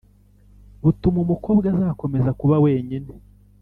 [0.83, 3.09] butuma umukobwa azakomeza kuba wenyine